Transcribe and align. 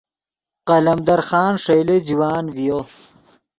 قلمدر 0.67 1.19
خان 1.27 1.53
ݰئیلے 1.63 1.97
جوان 2.07 2.43
ڤیو 2.55 2.79